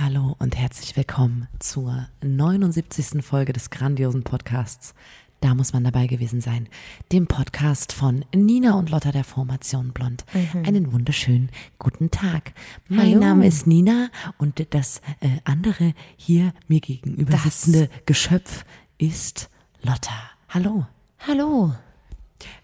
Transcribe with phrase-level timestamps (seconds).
[0.00, 3.20] Hallo und herzlich willkommen zur 79.
[3.24, 4.94] Folge des grandiosen Podcasts.
[5.40, 6.68] Da muss man dabei gewesen sein.
[7.10, 10.24] Dem Podcast von Nina und Lotta der Formation Blond.
[10.64, 12.52] Einen wunderschönen guten Tag.
[12.88, 13.18] Mein Hallo.
[13.18, 17.42] Name ist Nina und das äh, andere hier mir gegenüber Das.
[17.42, 18.64] sitzende Geschöpf
[18.98, 19.50] ist
[19.82, 20.14] Lotta.
[20.48, 20.86] Hallo.
[21.26, 21.72] Hallo.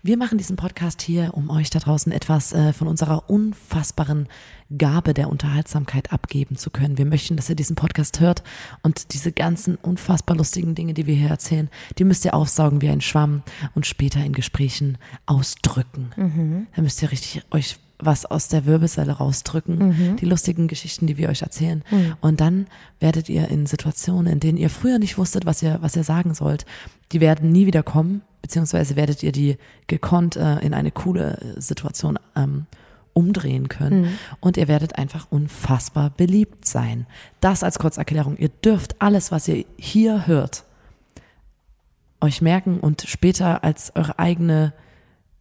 [0.03, 4.29] Wir machen diesen Podcast hier, um euch da draußen etwas äh, von unserer unfassbaren
[4.77, 6.99] Gabe der Unterhaltsamkeit abgeben zu können.
[6.99, 8.43] Wir möchten, dass ihr diesen Podcast hört
[8.83, 11.69] und diese ganzen unfassbar lustigen Dinge, die wir hier erzählen,
[11.99, 13.43] die müsst ihr aufsaugen wie ein Schwamm
[13.75, 16.11] und später in Gesprächen ausdrücken.
[16.75, 21.29] Da müsst ihr richtig euch was aus der Wirbelsäule rausdrücken, die lustigen Geschichten, die wir
[21.29, 21.85] euch erzählen.
[22.21, 22.67] Und dann
[23.01, 26.35] werdet ihr in Situationen, in denen ihr früher nicht wusstet, was ihr, was ihr sagen
[26.35, 26.67] sollt,
[27.13, 29.57] die werden nie wieder kommen, beziehungsweise werdet ihr die
[29.87, 32.67] gekonnt äh, in eine coole äh, Situation ähm,
[33.15, 34.19] umdrehen können.
[34.41, 37.07] Und ihr werdet einfach unfassbar beliebt sein.
[37.41, 38.37] Das als Kurzerklärung.
[38.37, 40.65] Ihr dürft alles, was ihr hier hört,
[42.21, 44.73] euch merken und später als eure eigene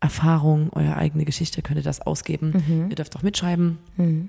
[0.03, 2.87] Erfahrung, eure eigene Geschichte könnt ihr das ausgeben.
[2.89, 3.77] Ihr dürft auch mitschreiben.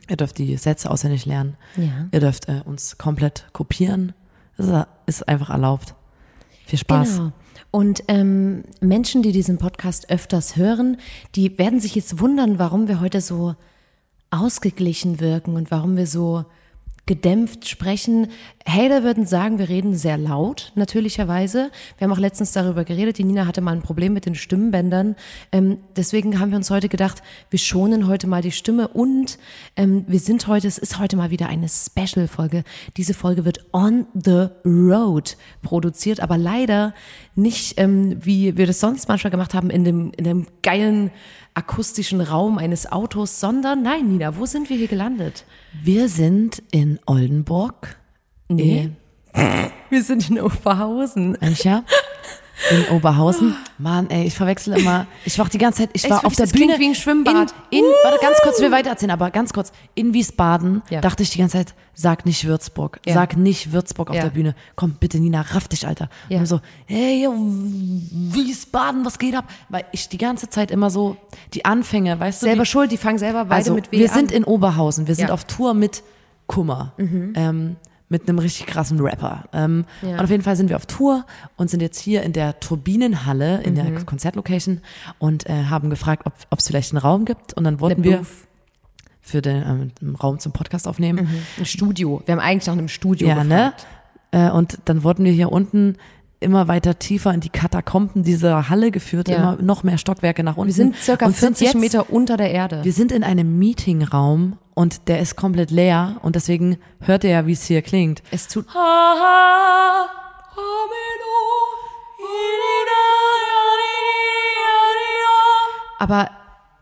[0.09, 1.57] Ihr dürft die Sätze auswendig lernen.
[1.77, 2.09] Ja.
[2.13, 4.13] Ihr dürft äh, uns komplett kopieren.
[4.57, 5.97] Das ist, ist einfach erlaubt.
[6.65, 7.17] Viel Spaß.
[7.17, 7.33] Genau.
[7.73, 10.99] Und ähm, Menschen, die diesen Podcast öfters hören,
[11.35, 13.57] die werden sich jetzt wundern, warum wir heute so
[14.31, 16.45] ausgeglichen wirken und warum wir so
[17.07, 18.29] gedämpft sprechen.
[18.67, 21.71] Hater würden sagen, wir reden sehr laut, natürlicherweise.
[21.99, 23.19] Wir haben auch letztens darüber geredet.
[23.19, 25.17] Die Nina hatte mal ein Problem mit den Stimmbändern.
[25.53, 29.39] Ähm, deswegen haben wir uns heute gedacht, wir schonen heute mal die Stimme und
[29.77, 32.65] ähm, wir sind heute, es ist heute mal wieder eine Special-Folge.
[32.97, 36.95] Diese Folge wird on the road produziert, aber leider
[37.35, 41.11] nicht, ähm, wie wir das sonst manchmal gemacht haben, in dem, in dem geilen
[41.55, 45.45] akustischen Raum eines Autos, sondern nein, Nina, wo sind wir hier gelandet?
[45.83, 47.97] Wir sind in Oldenburg.
[48.49, 48.91] Nee.
[49.91, 51.41] Wir sind in Oberhausen.
[51.41, 51.85] Äh, ja.
[52.71, 53.57] In Oberhausen.
[53.79, 55.07] Mann, ey, ich verwechsel immer.
[55.25, 56.77] Ich war auch die ganze Zeit, ich war das auf der Bühne.
[56.79, 57.53] wie ein Schwimmbad.
[57.71, 59.73] In, in, warte, ganz kurz, ich will weitererzählen, aber ganz kurz.
[59.95, 61.01] In Wiesbaden Ja.
[61.01, 63.01] dachte ich die ganze Zeit, sag nicht Würzburg.
[63.07, 63.15] Ja.
[63.15, 64.23] Sag nicht Würzburg auf Ja.
[64.23, 64.55] der Bühne.
[64.77, 66.09] Komm, bitte, Nina, raff dich, Alter.
[66.29, 66.39] Ja.
[66.39, 67.27] Und so, hey,
[68.11, 69.45] Wiesbaden, was geht ab?
[69.69, 71.17] Weil ich die ganze Zeit immer so,
[71.55, 74.09] die Anfänge, weißt du, Selber wie, schuld, die fangen selber beide also, mit W wir
[74.11, 74.15] an.
[74.17, 75.27] sind in Oberhausen, wir sind.
[75.27, 75.33] Mhm.
[75.33, 76.03] auf Tour mit
[76.47, 76.93] Kummer.
[76.99, 77.77] Ähm,
[78.15, 79.45] mit einem richtig krassen Rapper.
[79.53, 80.11] Ähm, Ja.
[80.13, 81.27] Und auf jeden Fall sind wir auf Tour
[81.57, 83.77] und sind jetzt hier in der Turbinenhalle, in Mhm.
[83.95, 84.81] der Konzertlocation
[85.19, 87.55] und äh, haben gefragt, ob es vielleicht einen Raum gibt.
[87.55, 88.23] Und dann wollten wir
[89.21, 91.29] für den ähm, Raum zum Podcast aufnehmen.
[91.59, 92.23] Ein Studio.
[92.25, 93.73] Wir haben eigentlich nach einem Studio Ja, ne?
[93.75, 93.87] gefragt.
[94.31, 95.97] Äh, und dann wurden wir hier unten
[96.41, 99.37] immer weiter tiefer in die Katakomben dieser Halle geführt, Ja.
[99.55, 100.69] immer noch mehr Stockwerke nach unten.
[100.69, 102.85] Wir sind circa und sind 40 jetzt, Meter unter der Erde.
[102.85, 107.47] Wir sind in einem Meetingraum und der ist komplett leer und deswegen hört ihr ja,
[107.47, 108.23] wie es hier klingt.
[108.31, 108.67] es tut.
[115.99, 116.31] Aber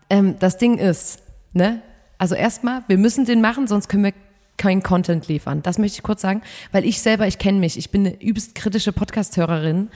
[0.09, 1.19] ähm, das Ding ist,
[1.53, 1.81] ne?
[2.17, 4.13] Also erstmal, wir müssen den machen, sonst können wir
[4.57, 5.61] kein Content liefern.
[5.61, 8.55] Das möchte ich kurz sagen, weil ich selber, ich kenne mich, ich bin eine übelst
[8.55, 9.89] kritische Podcast-Hörerin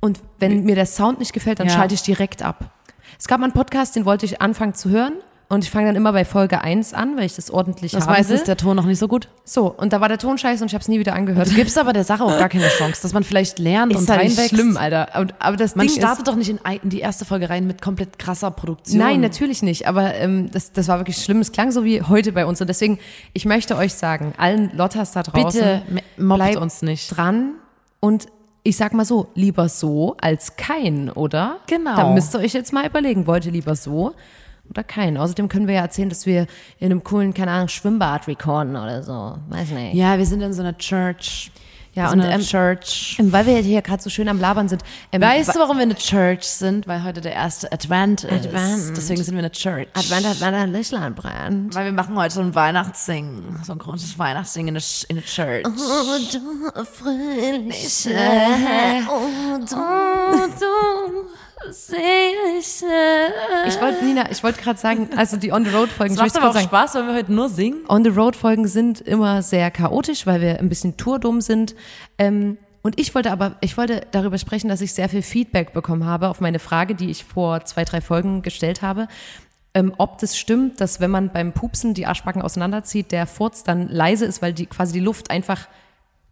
[0.00, 1.74] und wenn mir der Sound nicht gefällt, dann Ja.
[1.74, 2.70] schalte ich direkt ab.
[3.18, 5.14] Es gab mal einen Podcast, den wollte ich anfangen zu hören
[5.48, 8.12] und ich fange dann immer bei Folge 1 an, weil ich das ordentlich Das haben
[8.14, 8.36] meistens will.
[8.38, 9.28] ist der Ton noch nicht so gut.
[9.44, 11.48] So, und da war der Ton scheiße und ich habe es nie wieder angehört.
[11.50, 14.08] Du gibst aber der Sache auch gar keine Chance, dass man vielleicht lernt und ist
[14.10, 14.54] halt nicht reinwächst.
[14.56, 15.08] schlimm, Alter.
[15.20, 17.48] Und, aber das Man Ding startet ist, doch nicht in, ein- in die erste Folge
[17.48, 18.98] rein mit komplett krasser Produktion.
[18.98, 19.86] Nein, natürlich nicht.
[19.86, 21.38] Aber ähm, das, das war wirklich schlimm.
[21.40, 22.60] Es klang so wie heute bei uns.
[22.60, 22.98] Und deswegen,
[23.32, 25.82] ich möchte euch sagen, allen Lottas da draußen, Bitte
[26.16, 27.16] mobbt bleibt uns nicht.
[27.16, 27.52] dran.
[28.00, 28.26] Und
[28.64, 31.58] ich sag mal so, lieber so als kein, oder?
[31.68, 31.94] Genau.
[31.94, 34.12] Da müsst ihr euch jetzt mal überlegen, wollt ihr lieber so
[34.70, 35.16] oder kein?
[35.16, 36.46] Außerdem können wir ja erzählen, dass wir
[36.78, 39.38] in einem coolen, keine Ahnung, Schwimmbad recorden oder so.
[39.48, 39.94] Weiß nicht.
[39.94, 41.50] Ja, wir sind in so einer Church.
[41.96, 43.16] Ja, so und, ähm, Church.
[43.18, 44.82] Weil wir hier gerade so schön am Labern sind.
[45.12, 46.86] Ähm, Weißt du, warum wir eine Church sind?
[46.86, 48.46] Weil heute der erste Advent ist.
[48.46, 48.94] Advent.
[48.94, 49.88] Deswegen sind wir eine Church.
[49.94, 51.74] Advent hat ein Lichtlein brennt.
[51.74, 53.60] Weil wir machen heute so ein Weihnachtssingen.
[53.64, 55.66] So ein großes Weihnachtssingen in der in der Church.
[55.66, 58.10] Oh, du fröhliche,
[59.08, 61.26] oh, du,
[63.66, 66.94] Ich wollte, Nina, ich wollte gerade sagen, also die On-the-Road-Folgen, Es macht aber auch Spaß,
[66.94, 67.84] wenn wir heute nur singen.
[67.88, 71.74] On-the-Road-Folgen sind immer sehr chaotisch, weil wir ein bisschen tourdumm sind.
[72.18, 76.04] Ähm, und ich wollte aber, ich wollte darüber sprechen, dass ich sehr viel Feedback bekommen
[76.04, 79.08] habe auf meine Frage, die ich vor zwei, drei Folgen gestellt habe.
[79.74, 83.88] Ähm, ob das stimmt, dass wenn man beim Pupsen die Arschbacken auseinanderzieht, der Furz dann
[83.88, 85.68] leise ist, weil die quasi die Luft einfach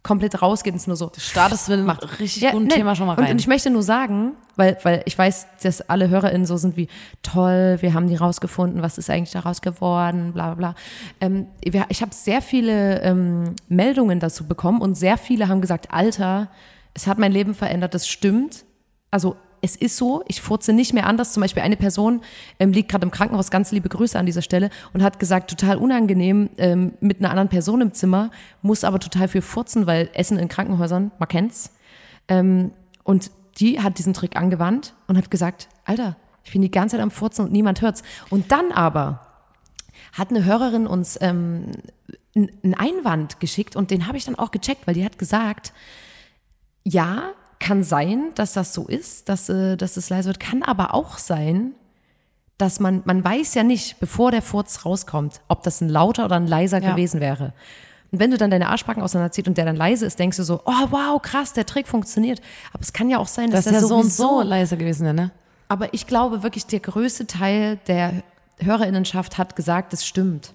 [0.05, 3.17] komplett rausgeht und es nur so Startest mit einem richtig guten ne, Thema schon mal
[3.17, 3.31] Und, rein.
[3.31, 6.87] und ich möchte nur sagen, weil, weil ich weiß, dass alle HörerInnen so sind wie,
[7.23, 10.75] toll, wir haben die rausgefunden, was ist eigentlich daraus geworden, bla bla bla.
[11.21, 15.91] Ähm, wir, ich habe sehr viele ähm, Meldungen dazu bekommen und sehr viele haben gesagt,
[15.91, 16.49] Alter,
[16.93, 18.63] es hat mein Leben verändert, das stimmt.
[19.09, 21.33] Also es ist so, ich furze nicht mehr anders.
[21.33, 22.21] Zum Beispiel eine Person
[22.59, 25.77] ähm, liegt gerade im Krankenhaus, ganz liebe Grüße an dieser Stelle, und hat gesagt, total
[25.77, 28.29] unangenehm ähm, mit einer anderen Person im Zimmer,
[28.61, 31.71] muss aber total viel furzen, weil Essen in Krankenhäusern, man kennt's.
[32.27, 32.71] Ähm,
[33.03, 37.03] und die hat diesen Trick angewandt und hat gesagt, Alter, ich bin die ganze Zeit
[37.03, 38.03] am Furzen und niemand hört's.
[38.29, 39.25] Und dann aber
[40.13, 41.71] hat eine Hörerin uns ähm,
[42.35, 45.73] einen Einwand geschickt und den habe ich dann auch gecheckt, weil die hat gesagt,
[46.83, 47.31] ja,
[47.65, 51.17] kann sein, dass das so ist, dass, äh, dass es leise wird, kann aber auch
[51.17, 51.71] sein,
[52.59, 56.35] dass man, man weiß ja nicht, bevor der Furz rauskommt, ob das ein lauter oder
[56.35, 56.91] ein leiser Ja.
[56.91, 57.53] gewesen wäre.
[58.11, 60.61] Und wenn du dann deine Arschbacken auseinanderzieht und der dann leise ist, denkst du so,
[60.65, 62.39] oh wow, krass, der Trick funktioniert.
[62.71, 65.13] Aber es kann ja auch sein, dass Das der ja so und so leise gewesen,
[65.15, 65.31] ne?
[65.67, 68.21] aber ich glaube wirklich, der größte Teil der
[68.59, 70.53] Hörerinnenschaft hat gesagt, das stimmt.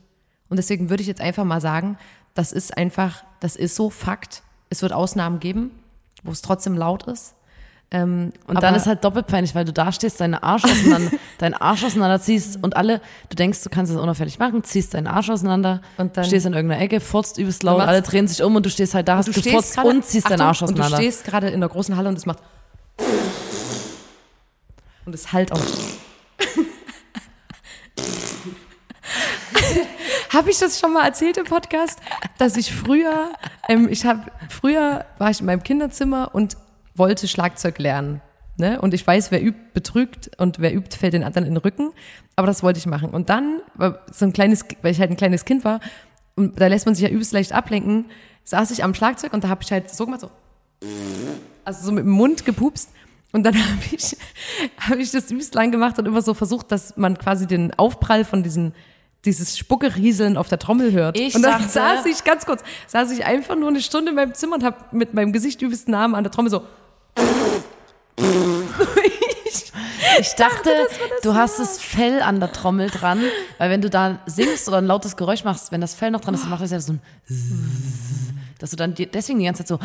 [0.48, 1.98] Und deswegen würde ich jetzt einfach mal sagen,
[2.34, 4.42] das ist einfach, das ist so Fakt.
[4.70, 5.72] Es wird Ausnahmen geben,
[6.22, 7.34] wo es trotzdem laut ist.
[7.92, 11.10] Ähm, Und aber dann ist halt doppelt peinlich, weil du da stehst, deine Arsch auseinander,
[11.38, 15.08] deinen Arsch auseinander ziehst und alle, du denkst, du kannst es unauffällig machen, ziehst deinen
[15.08, 18.54] Arsch auseinander, Und dann- stehst in irgendeiner Ecke, furzt übelst laut, alle drehen sich um
[18.54, 20.68] und du stehst halt da, hast du gefurzt gerade- und ziehst deinen Achtung, Arsch Und
[20.74, 20.96] auseinander.
[20.98, 22.38] du stehst gerade in der großen Halle und es macht
[25.04, 25.60] und es halt auch.
[30.32, 32.00] habe ich das schon mal erzählt im Podcast,
[32.38, 33.32] dass ich früher,
[33.68, 36.56] ähm, ich habe früher war ich in meinem Kinderzimmer und
[36.94, 38.22] wollte Schlagzeug lernen.
[38.56, 38.80] Ne?
[38.80, 41.92] Und ich weiß, wer übt, betrügt und wer übt, fällt den anderen in den Rücken.
[42.36, 43.10] Aber das wollte ich machen.
[43.10, 43.60] Und dann,
[44.12, 45.80] so ein kleines, weil ich halt ein kleines Kind war,
[46.36, 48.06] und da lässt man sich ja übelst leicht ablenken,
[48.44, 50.30] saß ich am Schlagzeug und da habe ich halt so gemacht, so
[51.64, 52.90] also so mit dem Mund gepupst.
[53.32, 54.16] Und dann habe ich,
[54.78, 58.24] hab ich das übelst lang gemacht und immer so versucht, dass man quasi den Aufprall
[58.24, 58.74] von diesen,
[59.25, 61.19] dieses Spuckerieseln auf der Trommel hört.
[61.19, 64.17] Ich und dann dachte- saß ich, ganz kurz, saß ich einfach nur eine Stunde in
[64.17, 66.62] meinem Zimmer und habe mit meinem Gesicht übelst Namen an der Trommel so.
[70.20, 70.70] Ich dachte,
[71.22, 73.20] du hast das Fell an der Trommel dran,
[73.58, 76.34] weil wenn du da singst oder ein lautes Geräusch machst, wenn das Fell noch dran
[76.34, 77.00] ist, dann macht das ja so ein
[78.58, 79.78] dass du dann deswegen die ganze Zeit so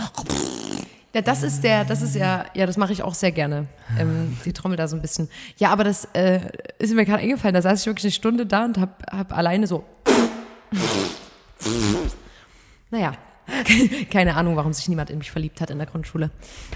[1.15, 3.67] Ja, das ist der, das ist ja, ja, das mache ich auch sehr gerne.
[3.97, 5.29] Ähm, die Trommel da so ein bisschen.
[5.55, 6.41] Ja, aber das äh,
[6.77, 7.53] ist mir gerade eingefallen.
[7.53, 9.85] Da saß ich wirklich eine Stunde da und hab, hab alleine so.
[12.91, 13.13] Naja,
[14.11, 16.31] keine Ahnung, warum sich niemand in mich verliebt hat in der Grundschule.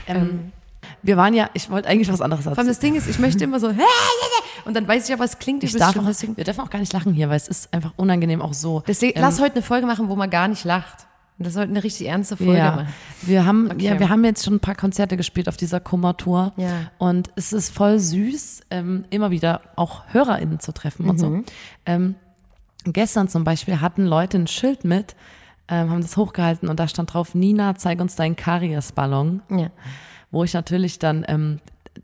[0.08, 0.54] ähm,
[1.04, 3.44] wir waren ja, ich wollte eigentlich was anderes Vor allem das Ding ist, ich möchte
[3.44, 3.68] immer so,
[4.66, 6.94] und dann weiß ich aber, es klingt Ich darf auch, wir dürfen auch gar nicht
[6.94, 8.84] lachen hier, weil es ist einfach unangenehm auch so.
[8.88, 11.09] deswegen Ähm, lass heute eine Folge machen, wo man gar nicht lacht.
[11.40, 12.88] Und das sollte eine richtig ernste Folge ja, machen.
[13.22, 13.86] wir haben, Okay.
[13.86, 16.52] ja, wir haben jetzt schon ein paar Konzerte gespielt auf dieser Kummertour.
[16.58, 16.92] Ja.
[16.98, 21.20] Und es ist voll süß, ähm, immer wieder auch HörerInnen zu treffen und Mhm.
[21.20, 21.44] so.
[21.86, 22.16] Ähm,
[22.84, 25.16] gestern zum Beispiel hatten Leute ein Schild mit,
[25.70, 29.42] ähm, haben das hochgehalten und da stand drauf, Nina, zeig uns deinen Kariesballon.
[29.50, 29.70] Ja.
[30.31, 31.60] Wo ich natürlich dann, ähm,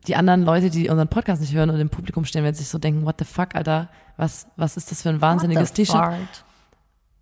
[0.08, 2.78] die anderen Leute, die unseren Podcast nicht hören und im Publikum stehen, werden sich so
[2.78, 6.45] denken, what the fuck, Alter, was, was ist das für ein wahnsinniges T-Shirt?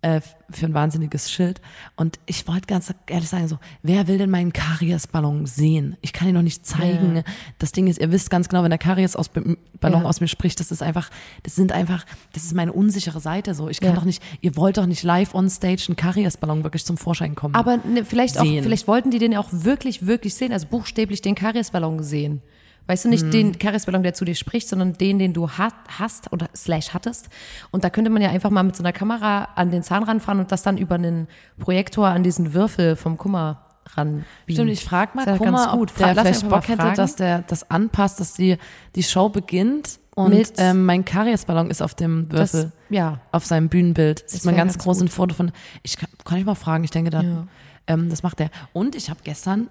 [0.04, 0.20] Äh,
[0.50, 1.62] für ein wahnsinniges Schild.
[1.96, 5.96] Und ich wollte ganz ehrlich sagen, so, wer will denn meinen Kariesballon sehen?
[6.02, 7.16] Ich kann ihn noch nicht zeigen.
[7.16, 7.22] Ja.
[7.58, 10.04] Das Ding ist, ihr wisst ganz genau, wenn der Karies aus Ballon Ja.
[10.08, 11.08] aus mir spricht, das ist einfach,
[11.42, 13.68] das sind einfach, das ist meine unsichere Seite so.
[13.70, 13.96] Ich kann Ja.
[13.96, 17.54] doch nicht, ihr wollt doch nicht live on stage einen Kariesballon wirklich zum Vorschein kommen.
[17.54, 18.62] Aber ne, vielleicht auch, Sehen.
[18.62, 22.42] vielleicht wollten die den auch wirklich, wirklich sehen, also buchstäblich den Kariesballon sehen.
[22.86, 26.30] Weißt du, nicht den Kariesballon, der zu dir spricht, sondern den, den du ha hast
[26.32, 27.28] oder slash hattest.
[27.70, 30.40] Und da könnte man ja einfach mal mit so einer Kamera an den Zahn ranfahren
[30.40, 31.26] und das dann über einen
[31.58, 33.62] Projektor an diesen Würfel vom Kummer
[33.96, 34.24] ran.
[34.48, 35.90] Stimmt, ich frage mal, Ist ja guck ganz gut.
[35.92, 38.58] ob der Lass vielleicht Bock hätte, dass der das anpasst, dass die,
[38.94, 42.72] die Show beginnt und Mit- ähm, mein Kariesballon ist auf dem Das, Würfel.
[42.90, 43.18] ja.
[43.32, 44.24] auf seinem Bühnenbild.
[44.28, 45.52] Sieht man wär ganz ganz groß ein Foto von.
[45.82, 47.46] Ich kann, kann ich mal fragen, ich denke da, Ja.
[47.86, 48.50] ähm, das macht er.
[48.72, 49.68] Und ich habe gestern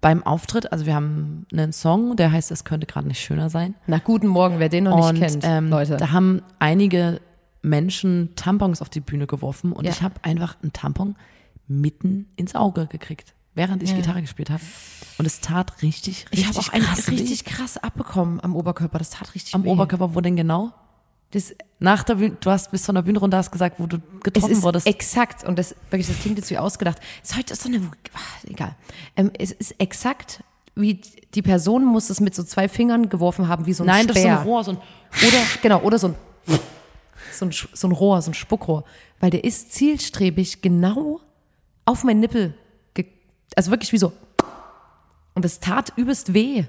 [0.00, 3.74] beim Auftritt, also wir haben einen Song, der heißt, es könnte gerade nicht schöner sein.
[3.86, 5.96] Na, guten Morgen, wer den noch und nicht kennt, ähm, Leute.
[5.96, 7.20] da haben einige
[7.62, 9.90] Menschen Tampons auf die Bühne geworfen und Ja.
[9.90, 11.16] ich habe einfach einen Tampon
[11.66, 13.96] mitten ins Auge gekriegt, während ich Ja.
[13.96, 14.62] Gitarre gespielt habe.
[15.18, 17.12] Und es tat richtig, richtig Ich habe auch einen krass weh.
[17.16, 18.98] richtig krass abbekommen am Oberkörper.
[18.98, 19.68] Das tat richtig am weh.
[19.70, 20.72] Oberkörper, wo denn genau?
[21.32, 23.96] Das, Nach der Bühne, du hast bis von der Bühne runter hast gesagt, wo du
[23.96, 24.86] es getroffen ist wurdest.
[24.86, 26.98] exakt, und das, wirklich, das klingt jetzt wie ausgedacht.
[27.22, 27.78] Es ist heute so eine,
[28.14, 28.18] ah,
[28.48, 28.74] egal.
[29.16, 30.42] Ähm, es ist exakt,
[30.74, 31.00] wie
[31.34, 34.16] die Person muss es mit so zwei Fingern geworfen haben, wie so ein Nein, das
[34.16, 34.40] ist so Speer.
[34.40, 36.14] ein Rohr, so ein Oder, genau, oder so ein,
[37.32, 38.84] so ein, so ein Rohr, so ein Spuckrohr.
[39.20, 41.20] Weil der ist zielstrebig genau
[41.84, 42.54] auf meinen Nippel,
[43.56, 44.12] also wirklich wie so.
[45.34, 46.64] Und es tat übelst weh.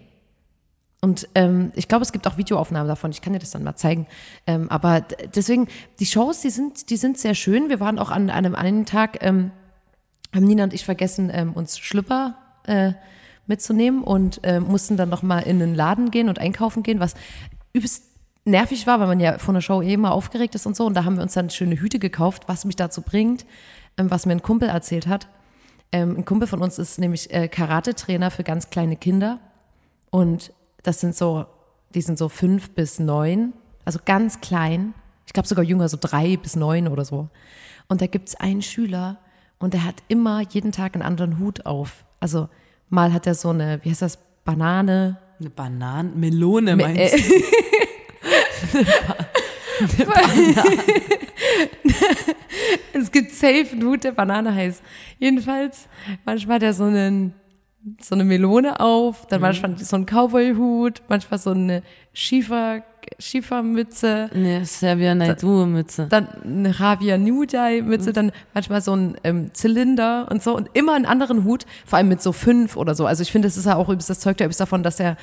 [1.00, 3.12] Und ähm, ich glaube, es gibt auch Videoaufnahmen davon.
[3.12, 4.08] Ich kann dir das dann mal zeigen.
[4.48, 5.02] Ähm, aber
[5.36, 5.68] deswegen,
[6.00, 7.70] die Shows, die sind, die sind sehr schön.
[7.70, 9.52] Wir waren auch an, an einem einen Tag, ähm,
[10.34, 12.94] haben Nina und ich vergessen, ähm, uns Schlüpper äh,
[13.46, 17.14] mitzunehmen und äh, mussten dann noch mal in den Laden gehen und einkaufen gehen, was
[17.74, 18.04] übelst
[18.44, 20.86] nervig war, weil man ja vor einer Show eh immer aufgeregt ist und so.
[20.86, 23.46] Und da haben wir uns dann schöne Hüte gekauft, was mich dazu bringt,
[23.98, 25.28] ähm, was mir ein Kumpel erzählt hat.
[25.92, 29.40] Ähm, ein Kumpel von uns ist nämlich äh, Karate-Trainer für ganz kleine Kinder.
[30.10, 30.52] Und
[30.88, 31.46] das sind so,
[31.94, 33.52] die sind so fünf bis neun,
[33.84, 34.94] also ganz klein.
[35.26, 37.28] Ich glaube sogar jünger, so drei bis neun oder so.
[37.90, 39.18] Und da gibt's einen Schüler
[39.60, 42.06] und der hat immer jeden Tag einen anderen Hut auf.
[42.22, 42.48] Also
[42.90, 45.18] mal hat er so eine, wie heißt das, Banane.
[45.40, 48.86] Eine Bananen, Melone meinst äh, du?
[52.94, 54.82] Es gibt safe einen Hut, der Banane heißt.
[55.20, 55.88] Jedenfalls,
[56.26, 57.34] manchmal hat er so einen,
[58.02, 62.84] so eine Melone auf, dann manchmal so einen Cowboy-Hut, manchmal so eine Schiefer,
[63.20, 64.30] Schiefermütze.
[64.34, 66.08] Nee, Servia Naidu-Mütze.
[66.10, 70.94] dann eine Javier Nudai Mütze, dann manchmal so ein ähm, Zylinder und so und immer
[70.94, 73.06] einen anderen Hut, vor allem mit so fünf oder so.
[73.06, 75.18] Also ich finde, das ist ja auch übelst, das zeugt ja übelst davon, dass er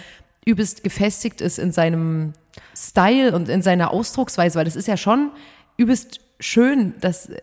[0.45, 2.33] übelst gefestigt ist in seinem
[2.77, 5.31] Style und in seiner Ausdrucksweise, weil das ist ja schon
[5.77, 7.41] übelst schön, dass äh,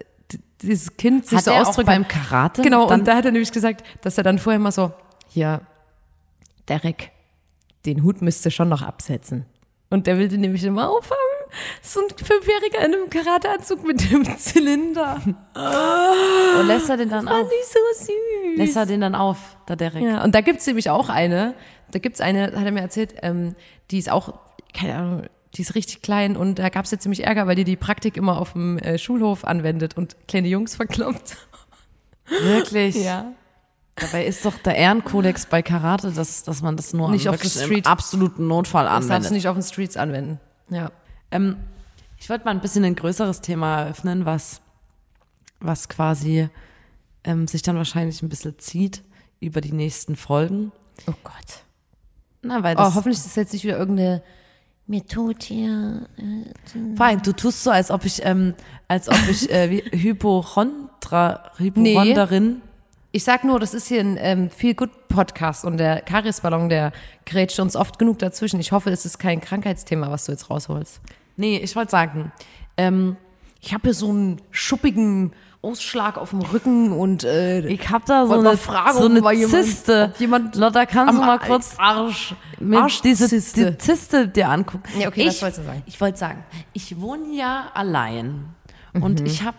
[0.61, 1.87] dieses Kind sich Hat so ausdrückt.
[1.87, 2.61] beim Karate?
[2.61, 4.91] Genau, und da hat er nämlich gesagt, dass er dann vorher mal so,
[5.31, 5.61] hier,
[6.67, 7.11] Derek,
[7.85, 9.45] den Hut müsst ihr schon noch absetzen.
[9.89, 11.17] Und der will den nämlich immer aufhaben.
[11.81, 15.21] So ein Fünfjähriger in einem Karateanzug mit dem Zylinder.
[15.25, 17.51] und lässt er den dann Fand auf?
[17.51, 18.57] ich so süß.
[18.57, 20.01] Lässt er den dann auf, der Derek?
[20.03, 21.55] Ja, und da gibt's nämlich auch eine,
[21.91, 23.55] da gibt's eine, hat er mir erzählt, ähm,
[23.89, 24.33] die ist auch,
[24.73, 25.23] keine Ahnung,
[25.55, 28.39] die ist richtig klein und da gab's jetzt ziemlich Ärger, weil die die Praktik immer
[28.39, 31.35] auf dem äh, Schulhof anwendet und kleine Jungs verkloppt.
[32.27, 32.95] Wirklich?
[33.03, 33.33] Ja.
[33.95, 37.69] Dabei ist doch der Ehrenkodex bei Karate, dass, dass man das nur Nicht auf der
[37.69, 39.31] im absoluten Notfall Das darfst du anwendet.
[39.33, 40.39] nicht auf den Streets anwenden.
[40.69, 40.91] Ja.
[41.29, 41.57] Ähm,
[42.17, 44.61] ich wollte mal ein bisschen ein größeres Thema eröffnen, was,
[45.59, 46.49] was quasi
[47.23, 49.03] ähm, sich dann wahrscheinlich ein bisschen zieht
[49.39, 50.71] über die nächsten Folgen.
[51.07, 51.63] Oh Gott.
[52.41, 54.23] Na, weil Oh, das hoffentlich ist das jetzt nicht wieder irgendeine
[54.87, 56.07] mir tut hier.
[56.97, 58.55] vor allem, du tust so, als ob ich, ähm,
[58.89, 62.61] als ob ich äh, Hypochondra, Hypochonderin.
[63.13, 66.93] Ich sag nur, das ist hier ein ähm, Feel Good Podcast und der Karies-Ballon, der
[67.25, 68.59] grätscht uns oft genug dazwischen.
[68.61, 71.01] Ich hoffe, es ist kein Krankheitsthema, was du jetzt rausholst.
[71.35, 72.31] Nee, ich wollte sagen,
[72.77, 73.17] ähm,
[73.63, 78.25] Ich habe hier so einen schuppigen Ausschlag auf dem Rücken und äh, ich hab da
[78.25, 80.13] so eine, fragen, so eine jemand- Zyste.
[80.17, 83.71] jemand Lotta, kannst du mal kurz Arsch, mir diese Arschzyste.
[83.73, 84.83] die Zyste dir angucken.
[84.97, 85.83] Ja, okay, ich, was wolltest du sagen?
[85.85, 88.45] Ich wollte sagen, ich wohne ja allein
[88.93, 89.25] und Mhm.
[89.27, 89.57] ich habe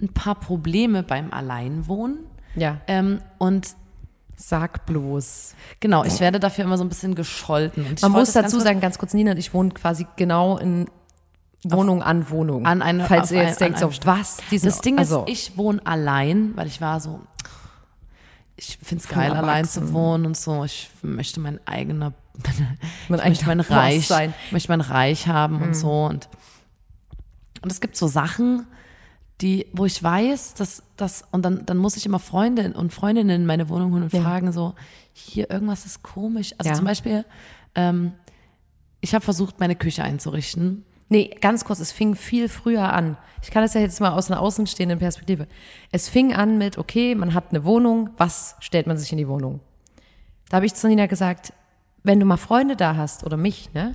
[0.00, 2.18] ein paar Probleme beim Alleinwohnen.
[2.54, 3.74] Ja, Ähm, und
[4.36, 5.54] sag bloß.
[5.80, 7.96] genau, ich werde dafür immer so ein bisschen gescholten.
[8.02, 10.86] Man muss dazu sagen, ganz kurz, Nina und ich wohnen quasi genau in
[11.64, 12.64] Wohnung an Wohnung.
[12.66, 14.38] An eine- Falls ihr ein- jetzt an denkt, so, was?
[14.50, 17.20] Diese, Das Ding also, ist, ich wohne allein, weil ich war so,
[18.56, 20.64] ich finde es geil, allein zu wohnen und so.
[20.64, 22.12] Ich möchte mein eigener,
[23.08, 24.30] mein ich möchte mein Reich, sein.
[24.30, 24.34] Mhm.
[24.46, 26.04] ich möchte mein Reich haben und so.
[26.06, 26.28] Und,
[27.62, 28.66] und es gibt so Sachen,
[29.40, 33.42] die, wo ich weiß, dass das, und dann, dann muss ich immer Freunde und Freundinnen
[33.42, 34.20] in meine Wohnung holen und Ja.
[34.22, 34.74] fragen so,
[35.12, 36.54] hier, irgendwas ist komisch.
[36.58, 36.74] Also Ja.
[36.76, 37.24] zum Beispiel,
[37.74, 38.12] ähm,
[39.00, 40.84] ich habe versucht, meine Küche einzurichten.
[41.08, 43.16] Nee, ganz kurz, es fing viel früher an.
[43.42, 45.46] Ich kann das ja jetzt mal aus einer außenstehenden Perspektive.
[45.92, 49.28] Es fing an mit, okay, man hat eine Wohnung, was stellt man sich in die
[49.28, 49.60] Wohnung?
[50.50, 51.52] Da habe ich zu Nina gesagt,
[52.02, 53.94] wenn du mal Freunde da hast oder mich, ne?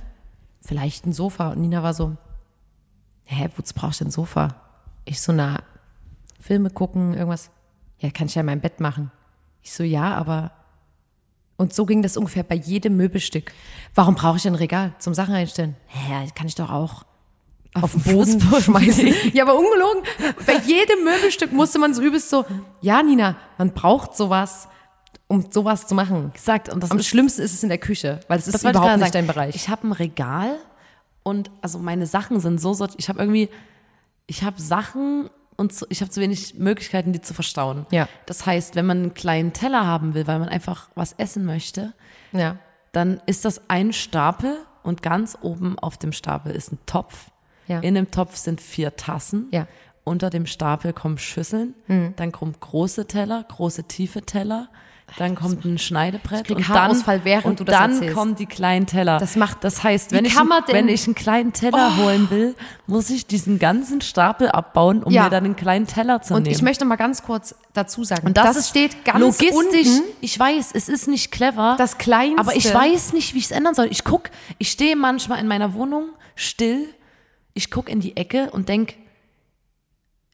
[0.62, 1.50] Vielleicht ein Sofa.
[1.50, 2.16] Und Nina war so,
[3.24, 4.56] hä, wozu brauchst du ein Sofa?
[5.04, 5.58] Ich so, na,
[6.40, 7.50] Filme gucken, irgendwas.
[7.98, 9.10] Ja, kann ich ja in meinem Bett machen.
[9.62, 10.52] Ich so, ja, aber.
[11.56, 13.52] Und so ging das ungefähr bei jedem Möbelstück.
[13.94, 15.76] Warum brauche ich ein Regal zum Sachen einstellen?
[15.86, 17.04] Hä, kann ich doch auch
[17.74, 19.14] auf den Boden schmeißen.
[19.32, 20.02] ja, aber ungelogen.
[20.46, 22.44] Bei jedem Möbelstück musste man so übelst so,
[22.80, 24.68] ja, Nina, man braucht sowas,
[25.26, 26.32] um sowas zu machen.
[26.32, 28.96] Gesagt, und das Am ist schlimmsten ist es in der Küche, weil es ist überhaupt
[28.96, 29.12] nicht sagen.
[29.12, 29.54] dein Bereich.
[29.56, 30.56] Ich habe ein Regal
[31.22, 33.00] und also meine Sachen sind so sortiert.
[33.00, 33.48] Ich habe irgendwie,
[34.26, 37.86] ich habe Sachen, und zu, ich habe zu wenig Möglichkeiten, die zu verstauen.
[37.92, 38.08] Ja.
[38.26, 41.92] Das heißt, wenn man einen kleinen Teller haben will, weil man einfach was essen möchte,
[42.32, 42.56] Ja.
[42.92, 47.30] dann ist das ein Stapel und ganz oben auf dem Stapel ist ein Topf.
[47.68, 47.78] Ja.
[47.80, 49.46] In dem Topf sind vier Tassen.
[49.52, 49.66] Ja.
[50.02, 51.74] Unter dem Stapel kommen Schüsseln.
[52.16, 54.68] Dann kommen große Teller, große tiefe Teller.
[55.16, 58.14] Dann kommt ein Schneidebrett und dann, während und du das dann erzählst.
[58.16, 59.18] kommen die kleinen Teller.
[59.18, 62.56] Das macht- das heißt, wenn ich, wenn ich einen kleinen Teller holen will,
[62.88, 65.24] muss ich diesen ganzen Stapel abbauen, um Ja.
[65.24, 66.54] mir dann einen kleinen Teller zu Und nehmen.
[66.56, 69.54] ich möchte mal ganz kurz dazu sagen, Und das, ist steht ganz logistisch.
[69.86, 70.02] unten.
[70.20, 71.76] Ich weiß, es ist nicht clever.
[71.78, 72.40] Das Kleinste.
[72.40, 73.86] Aber ich weiß nicht, wie ich es ändern soll.
[73.90, 76.88] Ich guck, ich stehe manchmal in meiner Wohnung still.
[77.52, 78.94] Ich guck in die Ecke und denk,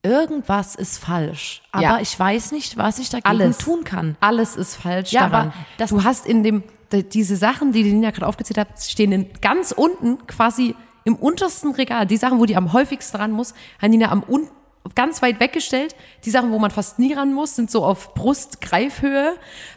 [0.02, 1.62] irgendwas ist falsch.
[1.72, 1.98] Aber Ja.
[2.00, 3.58] ich weiß nicht, was ich dagegen Alles.
[3.58, 4.16] tun kann.
[4.20, 5.52] Alles ist falsch Ja, daran.
[5.78, 9.12] aber du hast in dem, de- diese Sachen, die die Nina gerade aufgezählt hat, stehen
[9.12, 12.06] in, ganz unten, quasi im untersten Regal.
[12.06, 14.48] Die Sachen, wo die am häufigsten ran muss, hat Nina am un
[14.94, 15.94] ganz weit weggestellt.
[16.24, 19.34] Die Sachen, wo man fast nie ran muss, sind so auf Brust-Greifhöhe.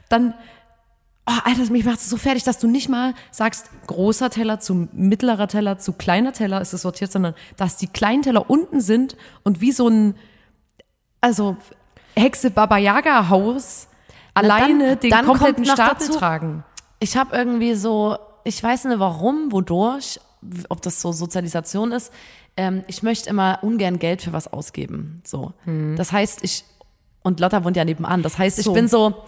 [0.10, 0.34] Dann,
[1.28, 4.88] oh, Alter, mich macht es so fertig, dass du nicht mal sagst, großer Teller zu
[4.94, 9.16] mittlerer Teller zu kleiner Teller ist es sortiert, sondern dass die kleinen Teller unten sind
[9.44, 10.16] und wie so ein,
[11.22, 11.56] also
[12.16, 13.88] Hexe Baba Yaga Haus
[14.34, 16.64] alleine dann- den dann kompletten Stapel tragen.
[17.00, 20.20] Ich habe irgendwie so, ich weiß nicht warum, wodurch,
[20.70, 22.12] ob das so Sozialisation ist.
[22.56, 25.22] Ähm, ich möchte immer ungern Geld für was ausgeben.
[25.26, 25.54] So.
[25.96, 26.66] Das heißt, ich
[27.24, 28.22] und Lotta wohnt ja nebenan.
[28.22, 28.74] Das heißt, ich So.
[28.74, 29.24] bin so,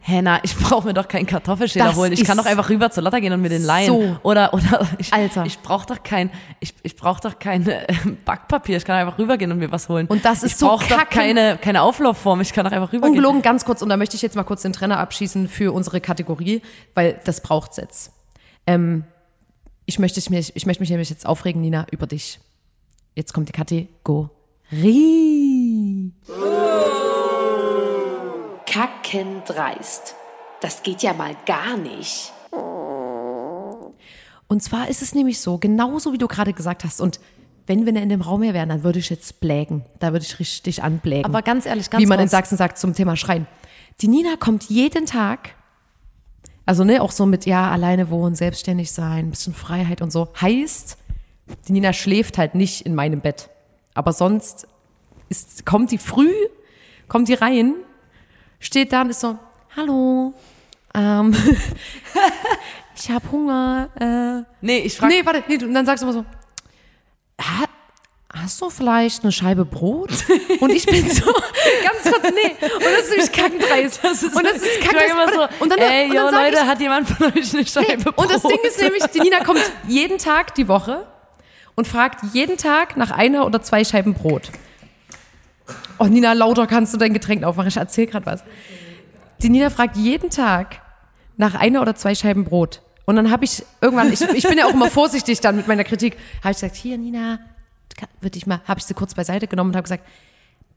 [0.00, 2.12] Henna, ich brauche mir doch keinen Kartoffelschäler Das holen.
[2.12, 3.86] Ich kann doch einfach rüber zu Lotta gehen und mir den leihen.
[3.86, 4.16] so.
[4.22, 5.44] Oder oder ich, Alter.
[5.46, 7.86] ich brauche doch kein, ich, ich brauche doch kein äh,
[8.24, 8.76] Backpapier.
[8.76, 10.06] Ich kann einfach rübergehen und mir was holen.
[10.06, 12.40] Und das ist ich so brauche doch keine keine Auflaufform.
[12.42, 13.12] Ich kann doch einfach rübergehen.
[13.16, 16.00] Ungelogen, ganz kurz, und da möchte ich jetzt mal kurz den Trenner abschießen für unsere
[16.00, 16.60] Kategorie,
[16.94, 18.12] weil das braucht's jetzt.
[18.66, 19.04] Ähm,
[19.86, 22.40] ich, möchte mich, ich möchte mich nämlich jetzt aufregen, Nina, über dich.
[23.14, 24.28] Jetzt kommt die Kategorie.
[29.14, 30.16] Kackendreist.
[30.60, 32.32] Das geht ja mal gar nicht.
[34.48, 37.20] Und zwar ist es nämlich so, genauso wie du gerade gesagt hast, und
[37.66, 39.84] wenn wir in dem Raum hier wären, dann würde ich jetzt blägen.
[40.00, 41.24] Da würde ich richtig anblägen.
[41.24, 42.32] Aber ganz ehrlich, ganz Wie man in kurz.
[42.32, 43.46] Sachsen sagt zum Thema Schreien.
[44.00, 45.54] Die Nina kommt jeden Tag,
[46.66, 50.28] also ne, auch so mit, ja, alleine wohnen, selbstständig sein, ein bisschen Freiheit und so.
[50.40, 50.98] Heißt,
[51.68, 53.48] die Nina schläft halt nicht in meinem Bett.
[53.94, 54.66] Aber sonst
[55.28, 56.32] ist, kommt die früh,
[57.06, 57.74] kommt die rein,
[58.64, 59.38] steht da und ist so,
[59.76, 60.32] hallo,
[60.94, 61.34] ähm,
[62.96, 66.06] ich habe Hunger, äh, Nee, ich frage Nee, warte, nee, du- und dann sagst du
[66.08, 66.24] immer so,
[67.40, 67.64] ha,
[68.32, 70.10] hast du vielleicht eine Scheibe Brot?
[70.60, 71.24] Und ich bin so,
[71.82, 72.56] ganz kurz, nee.
[72.60, 74.04] Und das ist nämlich kackendreist.
[74.04, 75.60] Und das ist immer so, kackendreist.
[75.60, 77.96] Und dann, ey, und yo, dann sag Leute, ich, hat jemand von euch eine Scheibe
[78.04, 78.12] nee.
[78.16, 78.52] Und das Brot?
[78.52, 81.06] Ding ist nämlich, die Nina kommt jeden Tag die Woche
[81.74, 84.50] und fragt jeden Tag nach einer oder zwei Scheiben Brot.
[85.98, 87.68] Oh, Nina, lauter kannst du dein Getränk aufmachen.
[87.68, 88.44] Ich erzähl gerade was.
[89.42, 90.80] Die Nina fragt jeden Tag
[91.36, 92.82] nach einer oder zwei Scheiben Brot.
[93.04, 95.84] Und dann habe ich irgendwann, ich, ich bin ja auch immer vorsichtig dann mit meiner
[95.84, 97.38] Kritik, habe ich gesagt, hier Nina,
[98.20, 100.04] würde ich mal, habe ich sie kurz beiseite genommen und habe gesagt,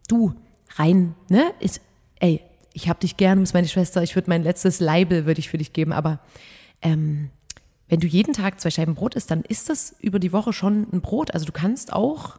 [0.08, 0.34] du,
[0.75, 1.82] rein, ne, ist,
[2.19, 2.41] ey,
[2.73, 5.49] ich hab dich gern, du bist meine Schwester, ich würde mein letztes Leibel würde ich
[5.49, 6.19] für dich geben, aber
[6.82, 7.30] ähm,
[7.89, 10.88] wenn du jeden Tag zwei Scheiben Brot isst, dann ist das über die Woche schon
[10.91, 11.34] ein Brot.
[11.34, 12.38] Also du kannst auch,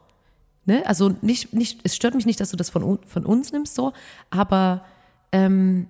[0.68, 3.74] ne, also nicht, nicht, es stört mich nicht, dass du das von, von uns nimmst
[3.74, 3.92] so,
[4.30, 4.84] aber
[5.32, 5.88] ähm,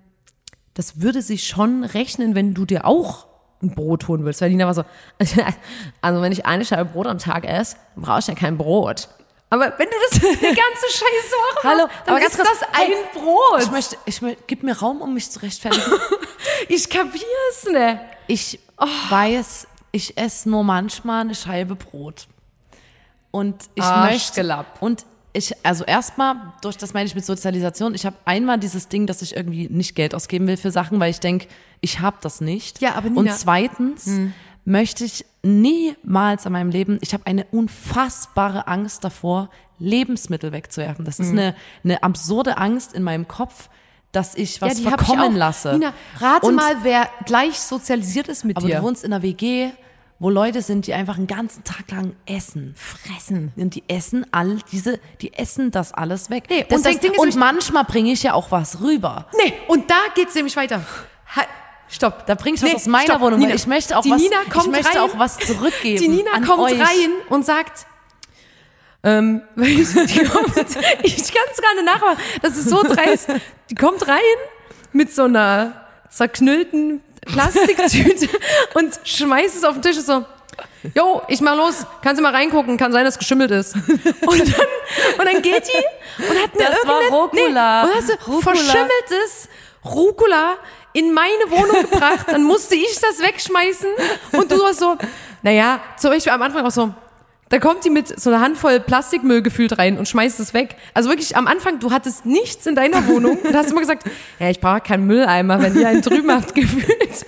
[0.73, 3.27] das würde sich schon rechnen, wenn du dir auch
[3.61, 4.41] ein Brot holen würdest.
[4.41, 4.85] Weil Lina war so,
[6.01, 9.09] also wenn ich eine Scheibe Brot am Tag esse, dann brauche ich ja kein Brot.
[9.51, 12.61] Aber wenn du das die ganze Scheiße Woche Hallo, machst, dann aber ganz ist kurz,
[12.61, 13.63] das ein Brot.
[13.63, 15.85] Ich möchte, ich möchte, gib mir Raum, um mich zu rechtfertigen.
[16.69, 18.01] Ich kapier's ne.
[18.27, 22.29] Ich weiß, ich esse nur manchmal eine Scheibe Brot.
[23.31, 28.17] Und ich möchte, und ich, also erstmal, durch das meine ich mit Sozialisation, ich habe
[28.25, 31.47] einmal dieses Ding, dass ich irgendwie nicht Geld ausgeben will für Sachen, weil ich denke,
[31.81, 32.81] ich habe das nicht.
[32.81, 34.09] Ja, aber Nina- Und zweitens
[34.65, 41.05] möchte ich niemals in meinem Leben, ich habe eine unfassbare Angst davor, Lebensmittel wegzuwerfen.
[41.05, 43.69] Das ist eine, eine absurde Angst in meinem Kopf,
[44.11, 45.39] dass ich was ich verkommen auch.
[45.39, 45.73] lasse.
[45.75, 48.77] Nina, rate Und- mal, wer gleich sozialisiert ist mit aber dir.
[48.79, 49.71] du wohnst in einer WG,
[50.21, 52.75] wo Leute sind, die einfach einen ganzen Tag lang essen.
[52.77, 53.53] fressen.
[53.57, 56.45] Und die essen all diese, die essen das alles weg.
[56.51, 59.27] Nee, das und das Ding ist und manchmal bringe ich ja auch was rüber.
[59.45, 60.83] Nee, und da geht's nämlich weiter.
[61.37, 61.43] Ha
[61.91, 62.27] Stopp.
[62.27, 63.55] Da bringe ich was Nee, aus meiner stopp, Wohnung, Nina.
[63.55, 66.03] ich möchte auch die was, Nina kommt ich möchte rein, auch was zurückgeben.
[66.03, 66.79] Die Nina kommt euch.
[66.79, 67.87] rein und sagt,
[69.05, 70.57] ähm, die kommt,
[71.03, 73.31] ich kann es gerade nachmachen, das ist so dreist.
[73.71, 74.19] Die kommt rein
[74.93, 78.29] mit so einer zerknüllten Plastiktüte
[78.75, 80.25] und schmeißt es auf den Tisch und so,
[80.95, 83.75] Jo, ich mach los, kannst du mal reingucken, kann sein, dass es geschimmelt ist.
[84.27, 84.67] Und dann,
[85.19, 87.85] und dann geht die und hat mir Das war Rucola.
[87.85, 88.41] Nee, und hast du Rucola.
[88.57, 89.49] verschimmeltes
[89.85, 90.57] Rucola
[90.95, 93.89] in meine Wohnung gebracht, dann musste ich das wegschmeißen
[94.33, 94.97] und du warst so,
[95.43, 96.93] naja, zum Beispiel am Anfang auch so,
[97.49, 100.77] da kommt die mit so einer Handvoll Plastikmüll gefühlt rein und schmeißt es weg.
[100.93, 104.05] Also wirklich am Anfang, du hattest nichts in deiner Wohnung und hast immer gesagt,
[104.39, 107.27] ja, ich brauche keinen Mülleimer, wenn ihr einen drüben habt gefühlt.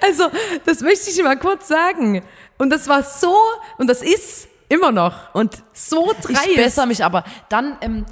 [0.00, 0.28] Also,
[0.64, 2.22] das möchte ich mal kurz sagen.
[2.58, 3.36] Und das war so,
[3.76, 5.34] und das ist immer noch.
[5.34, 6.46] Und so dreist.
[6.48, 7.24] Ich bessere mich aber.
[7.48, 8.06] Dann ähm,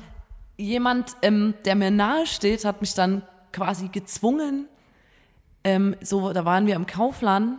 [0.57, 4.69] jemand, ähm, der mir nahe steht, hat mich dann quasi gezwungen.
[5.63, 7.59] Ähm, so, da waren wir im Kaufland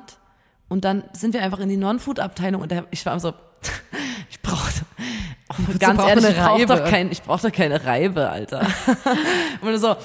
[0.69, 3.33] und dann sind wir einfach in die Non-Food-Abteilung und ich war so,
[4.29, 4.81] ich brauchte,
[5.79, 8.67] ganz ehrlich, ich brauche doch, kein, ich brauch doch keine Reibe, Alter.
[9.61, 9.95] und so,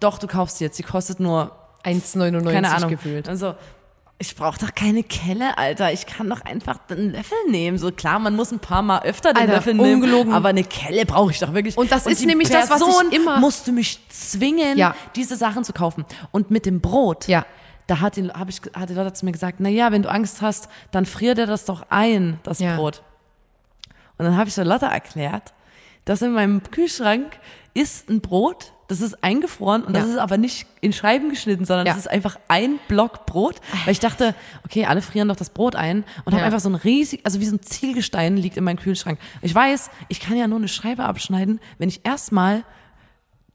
[0.00, 1.52] doch, du kaufst die jetzt, die kostet nur
[1.84, 2.90] 1,99 keine Ahnung.
[2.90, 3.28] gefühlt.
[3.28, 3.54] Also,
[4.20, 5.92] ich brauche doch keine Kelle, Alter.
[5.92, 7.78] Ich kann doch einfach einen Löffel nehmen.
[7.78, 9.94] So klar, man muss ein paar Mal öfter den Alter, Löffel nehmen.
[10.02, 10.32] ungelogen.
[10.34, 11.78] Aber eine Kelle brauche ich doch wirklich.
[11.78, 14.96] Und das ist die nämlich das, was ich Person immer- musste mich zwingen, Ja.
[15.14, 16.04] diese Sachen zu kaufen.
[16.32, 17.28] Und mit dem Brot.
[17.28, 17.46] Ja.
[17.88, 20.10] Da hat die, hab ich, hat die Leute zu mir gesagt, na ja, wenn du
[20.10, 22.76] Angst hast, dann frier dir das doch ein, das Ja.
[22.76, 23.02] Brot.
[24.18, 25.52] Und dann habe ich der Lotte erklärt,
[26.04, 27.38] dass in meinem Kühlschrank
[27.74, 30.00] ist ein Brot, das ist eingefroren und Ja.
[30.00, 31.92] das ist aber nicht in Scheiben geschnitten, sondern Ja.
[31.94, 33.56] das ist einfach ein Block Brot.
[33.84, 36.44] Weil ich dachte, okay, alle frieren doch das Brot ein und habe Ja.
[36.46, 39.18] einfach so ein riesig, also wie so ein Zielgestein liegt in meinem Kühlschrank.
[39.42, 42.64] Ich weiß, ich kann ja nur eine Scheibe abschneiden, wenn ich erstmal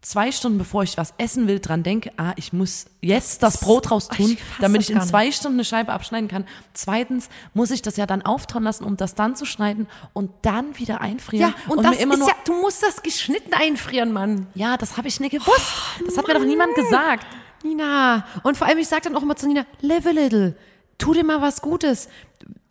[0.03, 3.89] zwei Stunden bevor ich was essen will, dran denke, ah, ich muss jetzt das Brot
[3.89, 5.09] raus Ach, tun, ich damit das ich in nicht.
[5.09, 6.45] zwei Stunden eine Scheibe abschneiden kann.
[6.73, 10.77] Zweitens muss ich das ja dann auftauen lassen, um das dann zu schneiden und dann
[10.77, 11.53] wieder einfrieren.
[11.57, 14.47] Ja, und, das mir immer ist nur, ja, du musst das geschnitten einfrieren, Mann.
[14.53, 15.73] ja, das habe ich nicht gewusst.
[16.05, 17.25] das hat mir doch niemand gesagt.
[17.63, 18.25] Nina.
[18.43, 20.55] Und vor allem, ich sage dann auch immer zu Nina, live a little.
[20.97, 22.09] Tu dir mal was Gutes.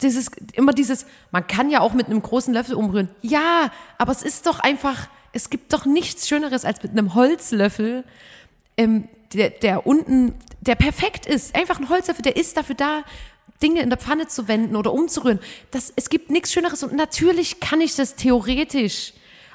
[0.03, 3.09] Dieses, immer dieses, man kann ja auch mit einem großen Löffel umrühren.
[3.23, 8.05] Ja, aber es ist doch einfach, es gibt doch nichts Schöneres als mit einem Holzlöffel,
[8.77, 11.55] ähm, der, der unten, der perfekt ist.
[11.55, 13.03] Einfach ein Holzlöffel, der ist dafür da,
[13.63, 15.39] Dinge in der Pfanne zu wenden oder umzurühren.
[15.71, 19.13] Das, es gibt nichts Schöneres und natürlich kann ich das theoretisch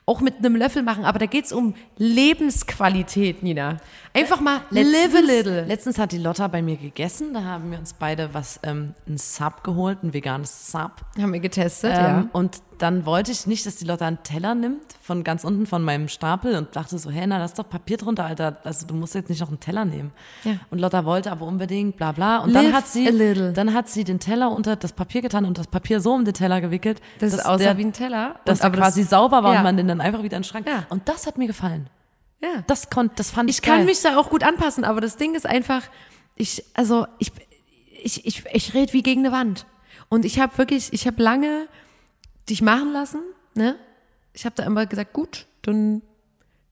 [0.07, 3.77] auch mit einem Löffel machen, aber da geht's um Lebensqualität, Nina.
[4.13, 5.65] Einfach mal live a little.
[5.65, 7.33] Letztens hat die Lotta bei mir gegessen.
[7.33, 10.93] Da haben wir uns beide was, ähm, ein Sub geholt, ein veganes Sub.
[11.19, 12.29] Haben wir getestet, Ähm, ja.
[12.31, 15.83] Und dann wollte ich nicht, dass die Lotta einen Teller nimmt von ganz unten von
[15.83, 18.57] meinem Stapel und dachte so, hey, na, ist doch Papier drunter, Alter.
[18.63, 20.11] Also du musst jetzt nicht noch einen Teller nehmen.
[20.43, 20.53] Ja.
[20.69, 22.37] Und Lotta wollte aber unbedingt, bla bla.
[22.39, 25.57] Und Live dann hat sie, dann hat sie den Teller unter das Papier getan und
[25.57, 28.35] das Papier so um den Teller gewickelt, Das dass der, wie ein Teller.
[28.45, 29.59] dass er aber quasi das- sauber war ja.
[29.59, 30.67] und man den dann einfach wieder in den Schrank.
[30.67, 30.85] Ja.
[30.89, 31.89] Und das hat mir gefallen.
[32.41, 32.63] Ja.
[32.67, 33.85] Das konnte, das fand ich, Ich kann geil.
[33.85, 35.81] mich da auch gut anpassen, aber das Ding ist einfach,
[36.35, 37.31] ich, also ich,
[38.03, 39.65] ich, ich, ich rede wie gegen eine Wand.
[40.09, 41.67] Und ich habe wirklich, ich habe lange
[42.49, 43.21] dich machen lassen,
[43.55, 43.75] ne?
[44.33, 46.01] Ich habe da immer gesagt, gut, dann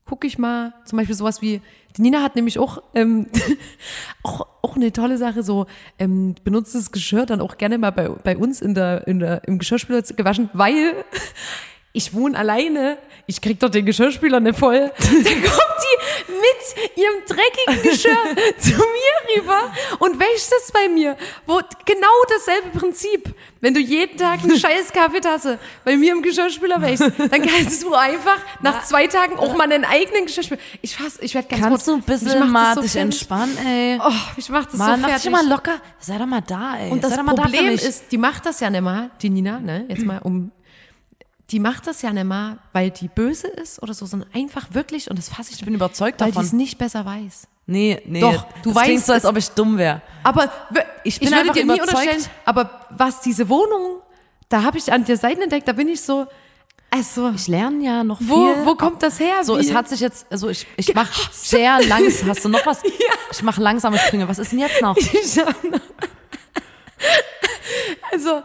[0.04, 1.60] gucke ich mal, zum Beispiel sowas wie,
[1.96, 3.26] die Nina hat nämlich auch, ähm,
[4.22, 5.66] auch, auch eine tolle Sache, so
[5.98, 9.58] ähm, benutztes Geschirr dann auch gerne mal bei, bei uns in der, in der, im
[9.58, 11.04] Geschirrspüler gewaschen, weil
[11.96, 14.78] ich wohne alleine, ich krieg doch den Geschirrspüler nicht voll.
[14.98, 18.16] Dann kommt die mit ihrem dreckigen Geschirr
[18.58, 21.16] zu mir rüber und wäscht es bei mir.
[21.46, 23.34] Wo genau dasselbe Prinzip.
[23.62, 27.94] Wenn du jeden Tag eine scheiß Kaffeetasse bei mir im Geschirrspüler wäschst, dann kannst du
[27.94, 30.60] einfach nach zwei Tagen auch mal einen eigenen Geschirrspüler.
[30.82, 32.00] Ich fass, ich werde ganz Kannst du rot.
[32.00, 33.06] ein bisschen mach mal das so dich fertig.
[33.20, 33.98] entspannen, ey?
[34.04, 35.22] Oh, ich mach das Mann, so mach fertig.
[35.24, 35.80] dich mal locker.
[35.98, 36.90] Sei doch mal da, ey.
[36.90, 37.82] Und das da Problem mich.
[37.82, 40.52] ist, die macht das ja nicht mal, die Nina, ne, jetzt mal um,
[41.50, 45.08] die macht das ja nicht mal, weil die böse ist oder so, sondern einfach wirklich,
[45.10, 46.46] und das fasse ich, ich bin überzeugt weil die davon.
[46.46, 47.46] es nicht besser weiß.
[47.66, 48.20] Nee, nee.
[48.20, 50.00] Doch, du das weißt so, als ob ich dumm wäre.
[50.22, 50.50] Aber
[51.04, 54.00] Ich ich, bin würde einfach dir nie unterstellen, aber was diese Wohnung,
[54.48, 56.26] da habe ich an der Seiten entdeckt, da bin ich so,
[56.90, 58.28] also, Ich lerne ja noch viel.
[58.28, 59.42] wo, wo kommt das her?
[59.42, 62.28] So, Wie- es hat sich jetzt, also ich, ich mache sehr langsam.
[62.28, 62.82] Hast du noch was?
[63.32, 64.28] Ich mache langsame Sprünge.
[64.28, 64.76] Was ist denn jetzt?
[64.80, 64.96] Ich noch-
[68.12, 68.42] also,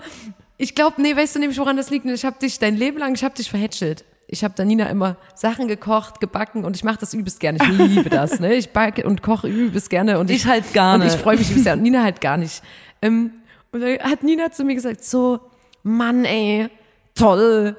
[0.62, 2.06] ich glaube, nee, weißt du nämlich, woran das liegt?
[2.06, 4.06] Ich habe dich dein Leben lang, ich habe dich verhätschelt.
[4.28, 7.58] Ich habe da Nina immer Sachen gekocht, gebacken und ich mache das übelst gerne.
[7.62, 8.54] Ich liebe das, ne?
[8.54, 11.16] Ich backe und koche übelst gerne und Ich halt gar und nicht.
[11.16, 12.62] ich freue mich übelst sehr und Nina halt gar nicht.
[13.02, 13.32] Ähm,
[13.72, 15.40] und dann hat Nina zu mir gesagt, so,
[15.82, 16.70] Mann, ey,
[17.16, 17.76] toll.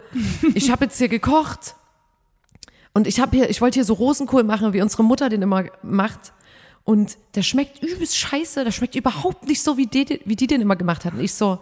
[0.55, 1.77] Ich habe jetzt hier gekocht
[2.95, 5.64] und ich habe hier, ich wollte hier so Rosenkohl machen, wie unsere Mutter den immer
[5.83, 6.33] macht.
[6.85, 10.61] Und der schmeckt übelst scheiße, der schmeckt überhaupt nicht so, wie die, wie die den
[10.61, 11.14] immer gemacht hat.
[11.14, 11.61] Und ich so,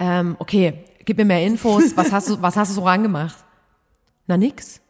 [0.00, 3.36] ähm, okay, gib mir mehr Infos, was hast du, was hast du so rangemacht?
[4.26, 4.80] Na nix.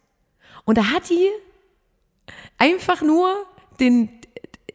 [0.65, 1.29] Und da hat die
[2.57, 3.35] einfach nur
[3.81, 4.09] den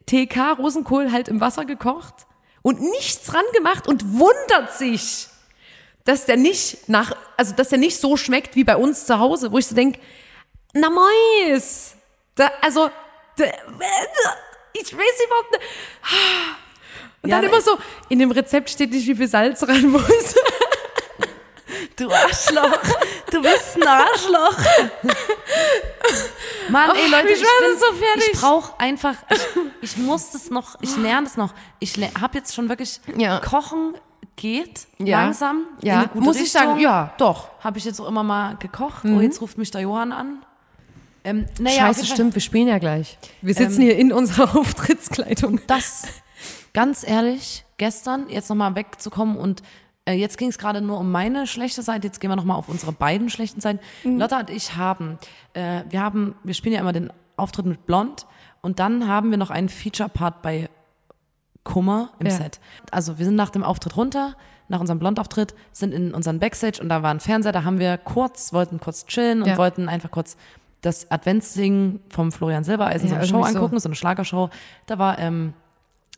[0.05, 2.27] TK Rosenkohl halt im Wasser gekocht
[2.61, 5.27] und nichts ran gemacht und wundert sich,
[6.03, 9.51] dass der nicht nach, also dass der nicht so schmeckt wie bei uns zu Hause,
[9.51, 9.99] wo ich so denke,
[10.73, 11.95] na mois,
[12.35, 12.89] da, also,
[13.37, 13.45] da,
[14.73, 15.63] ich weiß überhaupt nicht.
[17.25, 17.77] Und Ja, dann immer so,
[18.09, 20.35] in dem Rezept steht nicht, wie viel Salz rein muss.
[21.97, 22.79] Du Arschloch.
[23.31, 24.57] Du bist ein Arschloch.
[26.69, 28.29] Mann, ey Oh, Leute, ich ich, bin so fertig.
[28.33, 29.41] Ich brauche einfach, ich,
[29.91, 31.53] ich muss das noch, ich lerne das noch.
[31.79, 33.39] Ich habe jetzt schon wirklich, Ja.
[33.39, 33.93] Kochen
[34.35, 35.23] geht Ja.
[35.23, 35.65] langsam.
[35.81, 36.83] in Ja, eine gute muss ich sagen, Richtung.
[36.83, 37.49] ja, doch.
[37.63, 39.03] Habe ich jetzt auch immer mal gekocht.
[39.05, 40.45] Oh, jetzt ruft mich der Johann an.
[41.23, 43.17] Ähm, naja, Scheiße, stimmt, wir spielen ja gleich.
[43.41, 45.59] Wir sitzen Ähm, hier in unserer Auftrittskleidung.
[45.67, 46.03] das,
[46.75, 49.63] ganz ehrlich, gestern jetzt nochmal wegzukommen und
[50.07, 52.69] äh, jetzt ging es gerade nur um meine schlechte Seite, jetzt gehen wir nochmal auf
[52.69, 53.79] unsere beiden schlechten Seiten.
[54.03, 54.19] Mhm.
[54.19, 55.17] Lotta und ich haben,
[55.53, 58.27] äh, wir haben, wir spielen ja immer den Auftritt mit Blond
[58.61, 60.69] und dann haben wir noch einen Feature-Part bei
[61.63, 62.33] Kummer im Ja.
[62.33, 62.59] Set.
[62.91, 64.35] Also wir sind nach dem Auftritt runter,
[64.67, 67.97] nach unserem Blond-Auftritt, sind in unseren Backstage und da war ein Fernseher, da haben wir
[67.97, 69.57] kurz, wollten kurz chillen und Ja.
[69.57, 70.38] wollten einfach kurz
[70.81, 73.57] das Adventssingen vom Florian Silbereisen, Ja, so eine Show irgendwie so.
[73.59, 74.49] angucken, so eine Schlagershow.
[74.85, 75.53] Da war ähm,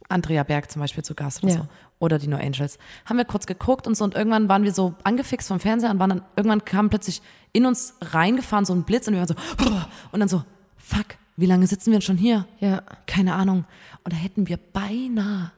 [0.09, 1.59] Andrea Berg zum Beispiel zu Gast oder Ja.
[1.59, 1.67] so.
[1.99, 2.77] Oder die No Angels.
[3.05, 5.99] Haben wir kurz geguckt und so und irgendwann waren wir so angefixt vom Fernseher und
[5.99, 7.21] waren dann, irgendwann kam plötzlich
[7.53, 9.35] in uns reingefahren so ein Blitz und wir waren so,
[10.11, 10.43] und dann so,
[10.77, 11.05] fuck,
[11.37, 12.45] wie lange sitzen wir denn schon hier?
[12.59, 12.83] Ja.
[13.07, 13.65] Keine Ahnung.
[14.03, 15.51] Und da hätten wir beinahe,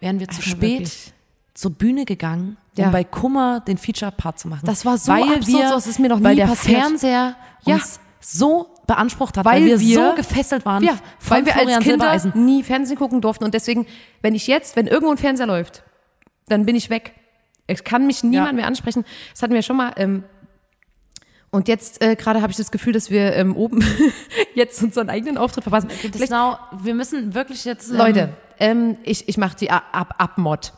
[0.00, 1.12] wären wir zu Alter, spät wirklich.
[1.54, 2.90] zur Bühne gegangen, um Ja.
[2.90, 4.64] bei Kummer den Feature-Part zu machen.
[4.66, 6.80] Das war so weil absurd, wir, so ist es mir noch Weil nie der passiert.
[6.80, 7.74] Fernseher Ja.
[7.74, 10.98] uns so beansprucht hat, Weil weil, wir, wir- so gefesselt waren Ja,
[11.28, 13.86] weil wir Florian als Kinder nie Fernsehen gucken durften und deswegen,
[14.22, 15.84] wenn ich jetzt, wenn irgendwo ein Fernseher läuft,
[16.48, 17.12] dann bin ich weg.
[17.68, 18.52] Es kann mich niemand Ja.
[18.56, 19.04] mehr ansprechen.
[19.32, 19.92] Das hatten wir schon mal.
[19.96, 20.24] Ähm,
[21.50, 23.84] und jetzt äh, gerade habe ich das Gefühl, dass wir ähm, oben
[24.54, 25.88] jetzt unseren eigenen Auftritt verpassen.
[26.12, 27.90] Genau, wir müssen wirklich jetzt.
[27.90, 30.72] ähm, Leute, ähm, ich, ich mache die Ab- Ab- Abmod.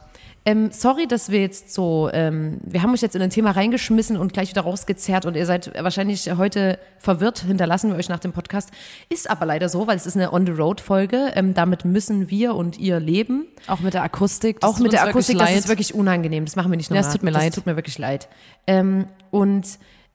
[0.46, 4.16] Ähm, sorry, dass wir jetzt so, ähm, wir haben euch jetzt in ein Thema reingeschmissen
[4.16, 8.32] und gleich wieder rausgezerrt und ihr seid wahrscheinlich heute verwirrt, hinterlassen wir euch nach dem
[8.32, 8.70] Podcast.
[9.10, 11.32] Ist aber leider so, weil es ist eine On-the-Road-Folge.
[11.34, 13.48] Ähm, damit müssen wir und ihr leben.
[13.66, 14.60] Auch mit der Akustik.
[14.60, 15.58] das Auch mit der Akustik, das leid.
[15.58, 16.46] ist wirklich unangenehm.
[16.46, 17.08] Das machen wir nicht Ja, nochmal.
[17.08, 17.54] es tut mir das leid.
[17.54, 18.28] tut mir wirklich leid.
[18.66, 19.66] Ähm, und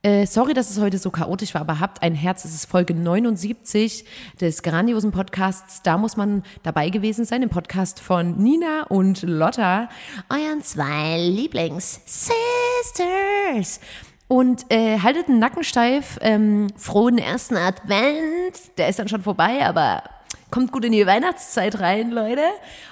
[0.06, 2.46] äh, sorry, dass es heute so chaotisch war, aber habt ein Herz.
[2.46, 4.06] Es ist Folge 79
[4.40, 5.82] des grandiosen Podcasts.
[5.82, 9.90] Da muss man dabei gewesen sein, im Podcast von Nina und Lotta,
[10.30, 13.80] euren zwei Lieblings-Sisters.
[14.28, 16.20] Und äh, haltet den Nacken steif.
[16.22, 18.78] Ähm, frohen ersten Advent.
[18.78, 20.04] Der ist dann schon vorbei, aber
[20.52, 22.44] kommt gut in die Weihnachtszeit rein, Leute.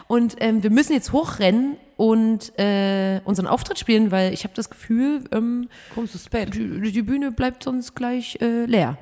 [0.07, 4.69] Und ähm, wir müssen jetzt hochrennen und äh, unseren Auftritt spielen, weil ich habe das
[4.69, 6.53] Gefühl, ähm, Kommst du spät?
[6.53, 8.97] die, die Bühne bleibt sonst gleich äh, leer.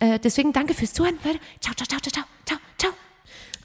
[0.00, 1.38] Äh, deswegen danke fürs Zuhören, Leute.
[1.60, 3.05] Ciao, ciao, ciao, ciao, ciao, ciao, ciao.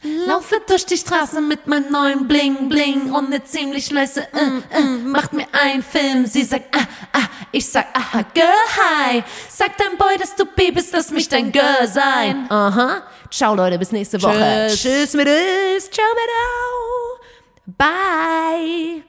[0.04, 4.82] Laufe durch die Straße mit meinem neuen Bling Bling und ne ziemlich leise äh, äh,
[5.04, 6.26] macht mir ein Film.
[6.26, 9.24] Sie sagt ah ah, ich sag aha Girl hi.
[9.48, 12.48] Sag dein Boy, dass du B bist, lass mich dein Girl sein.
[12.50, 13.04] Aha.
[13.30, 14.68] Ciao, Leute, bis nächste Woche.
[14.70, 14.82] Tschüss.
[14.82, 15.90] Tschüss mit uns.
[15.92, 17.22] Ciao mit au.
[17.78, 19.04] Bye.